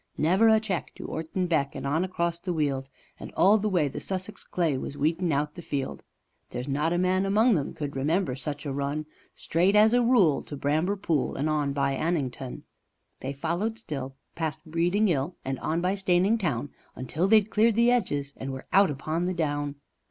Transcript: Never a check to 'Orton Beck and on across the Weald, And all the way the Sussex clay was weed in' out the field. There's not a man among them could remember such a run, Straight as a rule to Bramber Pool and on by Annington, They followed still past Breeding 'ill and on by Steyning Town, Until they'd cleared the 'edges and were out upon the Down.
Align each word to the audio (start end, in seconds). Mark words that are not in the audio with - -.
Never 0.17 0.47
a 0.49 0.59
check 0.59 0.95
to 0.95 1.05
'Orton 1.05 1.45
Beck 1.45 1.75
and 1.75 1.85
on 1.85 2.03
across 2.03 2.39
the 2.39 2.51
Weald, 2.53 2.89
And 3.19 3.31
all 3.37 3.59
the 3.59 3.69
way 3.69 3.87
the 3.87 4.01
Sussex 4.01 4.43
clay 4.43 4.75
was 4.75 4.97
weed 4.97 5.21
in' 5.21 5.31
out 5.31 5.53
the 5.53 5.61
field. 5.61 6.01
There's 6.49 6.67
not 6.67 6.91
a 6.91 6.97
man 6.97 7.23
among 7.23 7.53
them 7.53 7.75
could 7.75 7.95
remember 7.95 8.35
such 8.35 8.65
a 8.65 8.73
run, 8.73 9.05
Straight 9.35 9.75
as 9.75 9.93
a 9.93 10.01
rule 10.01 10.41
to 10.41 10.57
Bramber 10.57 10.95
Pool 10.99 11.35
and 11.35 11.47
on 11.47 11.71
by 11.71 11.95
Annington, 11.95 12.63
They 13.19 13.31
followed 13.31 13.77
still 13.77 14.15
past 14.33 14.65
Breeding 14.65 15.07
'ill 15.07 15.35
and 15.45 15.59
on 15.59 15.81
by 15.81 15.93
Steyning 15.93 16.39
Town, 16.39 16.71
Until 16.95 17.27
they'd 17.27 17.51
cleared 17.51 17.75
the 17.75 17.91
'edges 17.91 18.33
and 18.37 18.51
were 18.51 18.65
out 18.73 18.89
upon 18.89 19.27
the 19.27 19.35
Down. 19.35 19.75